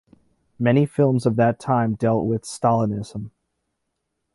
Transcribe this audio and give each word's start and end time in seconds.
Many 0.57 0.87
films 0.87 1.27
of 1.27 1.35
that 1.35 1.59
time 1.59 1.93
dealt 1.93 2.25
with 2.25 2.41
Stalinism. 2.41 3.29